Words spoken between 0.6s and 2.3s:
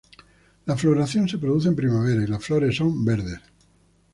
La floración se produce en primavera y